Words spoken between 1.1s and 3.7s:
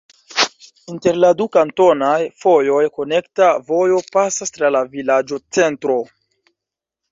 la du kantonaj fojoj konekta